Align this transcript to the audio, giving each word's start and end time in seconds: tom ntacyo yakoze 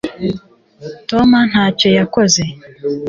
tom 1.09 1.29
ntacyo 1.49 1.87
yakoze 1.99 2.43